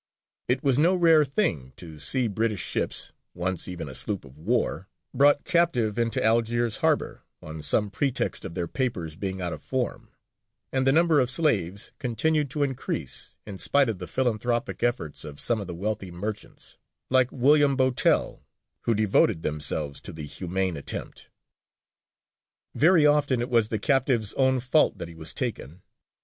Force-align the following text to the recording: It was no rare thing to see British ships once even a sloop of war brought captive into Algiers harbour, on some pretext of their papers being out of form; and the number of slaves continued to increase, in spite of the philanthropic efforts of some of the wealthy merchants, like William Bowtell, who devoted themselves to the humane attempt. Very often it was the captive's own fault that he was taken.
It 0.47 0.63
was 0.63 0.79
no 0.79 0.95
rare 0.95 1.23
thing 1.23 1.73
to 1.75 1.99
see 1.99 2.27
British 2.27 2.63
ships 2.63 3.11
once 3.35 3.67
even 3.67 3.87
a 3.87 3.93
sloop 3.93 4.25
of 4.25 4.39
war 4.39 4.89
brought 5.13 5.43
captive 5.45 5.99
into 5.99 6.23
Algiers 6.25 6.77
harbour, 6.77 7.21
on 7.39 7.61
some 7.61 7.91
pretext 7.91 8.43
of 8.43 8.55
their 8.55 8.67
papers 8.67 9.15
being 9.15 9.41
out 9.41 9.53
of 9.53 9.61
form; 9.61 10.09
and 10.71 10.87
the 10.87 10.91
number 10.91 11.19
of 11.19 11.29
slaves 11.29 11.91
continued 11.99 12.49
to 12.49 12.63
increase, 12.63 13.35
in 13.45 13.59
spite 13.59 13.89
of 13.89 13.99
the 13.99 14.07
philanthropic 14.07 14.81
efforts 14.81 15.23
of 15.23 15.39
some 15.39 15.61
of 15.61 15.67
the 15.67 15.75
wealthy 15.75 16.09
merchants, 16.09 16.79
like 17.11 17.31
William 17.31 17.75
Bowtell, 17.77 18.43
who 18.85 18.95
devoted 18.95 19.43
themselves 19.43 20.01
to 20.01 20.11
the 20.11 20.25
humane 20.25 20.77
attempt. 20.77 21.29
Very 22.73 23.05
often 23.05 23.39
it 23.39 23.51
was 23.51 23.69
the 23.69 23.77
captive's 23.77 24.33
own 24.33 24.59
fault 24.61 24.97
that 24.97 25.09
he 25.09 25.13
was 25.13 25.35
taken. 25.35 25.83